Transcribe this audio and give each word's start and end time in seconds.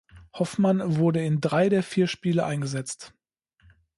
Hoffmann 0.33 0.97
wurde 0.97 1.23
in 1.23 1.41
drei 1.41 1.69
der 1.69 1.83
vier 1.83 2.07
Spiele 2.07 2.43
eingesetzt. 2.43 3.13